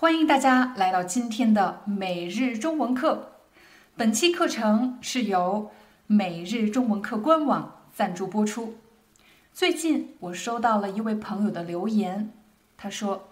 [0.00, 3.32] 欢迎大家来到今天的每日中文课。
[3.98, 5.70] 本期课程是由
[6.06, 8.78] 每日中文课官网赞助播出。
[9.52, 12.32] 最近我收到了一位朋友的留言，
[12.78, 13.28] 他说：“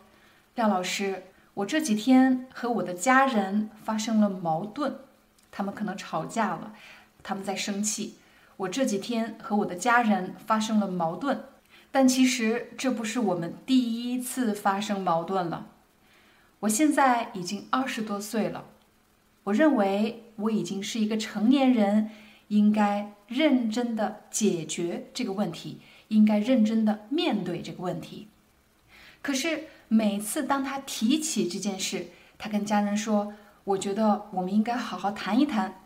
[0.57, 1.23] 廖老师，
[1.55, 4.95] 我这几天和我的家人发生了矛盾，
[5.51, 6.75] 他们可能吵架了，
[7.23, 8.17] 他们在生气。
[8.59, 11.45] 我这几天和我的家人发生了矛盾，
[11.91, 15.69] 但其实这不是我们第一次发生矛盾了。”
[16.61, 18.65] 我现在已经二十多岁了，
[19.45, 22.11] 我认为我已经是一个成年人，
[22.49, 28.27] 应该认真的解决这个问题，应该认真的面对这个问题。
[29.23, 35.81] 可是每次当他提起这件事，他跟家人说：“我觉得我们应该好好谈一谈。”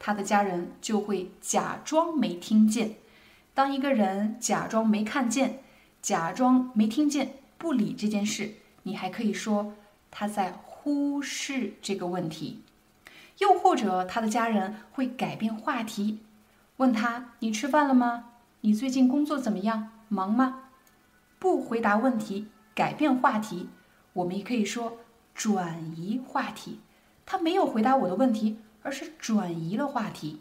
[0.00, 2.94] 他的家人就会假装没听见。
[3.54, 5.60] 当一个人假装没看见，
[6.02, 9.74] 假装没听见，不理这件事，你还可以说。
[10.10, 12.62] 他在忽视这个问题，
[13.38, 16.20] 又或者他的家人会改变话题，
[16.78, 18.30] 问他：“你吃饭了吗？
[18.62, 19.90] 你最近工作怎么样？
[20.08, 20.64] 忙吗？”
[21.38, 23.68] 不回答问题，改变话题，
[24.14, 24.98] 我们也可以说
[25.34, 26.80] 转移话题。
[27.24, 30.40] 他没有回答我的问题，而是转移了话题。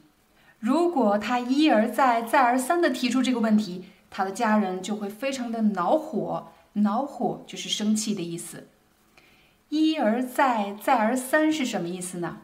[0.60, 6.48] 如果他一而再、再而三的提出这个问题，他的家人就会非常的恼火。
[6.74, 8.68] 恼火就是生气的意思。
[9.70, 12.38] 一而再，再而三是什么意思呢？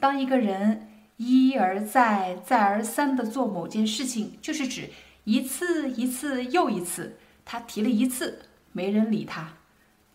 [0.00, 4.90] 当一个人一而再，再而三的做某件事情，就是指
[5.24, 7.18] 一次一次又一次。
[7.44, 9.52] 他提了一次，没人理他，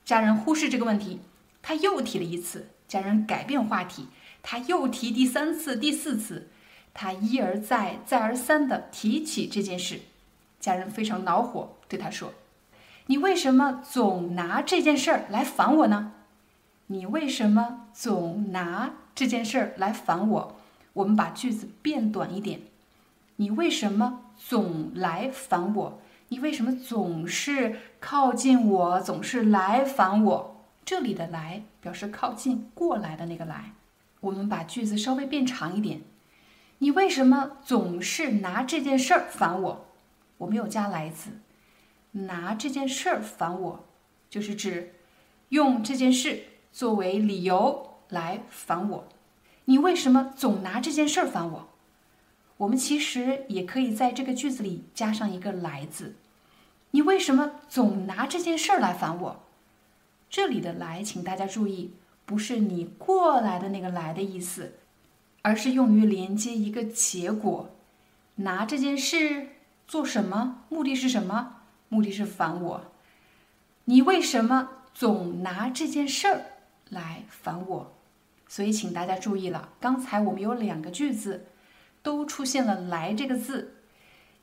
[0.04, 1.20] 家人忽视这个问题，
[1.62, 4.08] 他又提了一次，家人改变话题，
[4.42, 6.50] 他又提第三次、第四次，
[6.96, 10.00] 他一而再，再而三的提起这件事，
[10.60, 12.34] 家人非常恼火，对他说
[13.06, 16.14] ：“你为什么总拿这件事儿来烦我呢？”
[16.92, 20.56] 你为什么总拿这件事儿来烦我？
[20.94, 22.62] 我们把句子变短一点。
[23.36, 26.02] 你为什么总来烦我？
[26.30, 30.66] 你为什么总是靠近我，总是来烦我？
[30.84, 33.74] 这里的“来”表示靠近、过来的那个“来”。
[34.22, 36.02] 我们把句子稍微变长一点。
[36.80, 39.86] 你为什么总是拿这件事儿烦我？
[40.40, 41.30] 我没有加“来”字，
[42.14, 43.86] 拿这件事儿烦我，
[44.28, 44.96] 就是指
[45.50, 46.46] 用这件事。
[46.72, 49.08] 作为理由来烦我，
[49.66, 51.70] 你为什么总拿这件事儿烦我？
[52.58, 56.16] 我们其实也可以在这个句子里加上一个“来”字。
[56.92, 59.44] 你为什么总拿这件事儿来烦我？
[60.30, 61.94] 这里的“来”，请大家注意，
[62.26, 64.74] 不是你过来的那个“来”的意思，
[65.42, 67.70] 而是用于连接一个结果。
[68.36, 69.50] 拿这件事
[69.88, 70.64] 做什么？
[70.70, 71.62] 目的是什么？
[71.88, 72.92] 目的是烦我。
[73.86, 76.46] 你为什么总拿这件事儿？
[76.90, 77.94] 来烦我，
[78.48, 79.70] 所以请大家注意了。
[79.80, 81.46] 刚才我们有两个句子
[82.02, 83.76] 都出现了“来”这个字，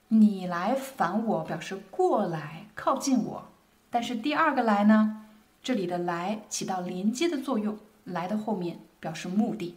[0.09, 3.49] 你来烦我表示过来靠近我，
[3.91, 5.25] 但是第二个“来”呢，
[5.63, 9.77] 这里的“来”起到连接的作用，“来”的后面表示目的。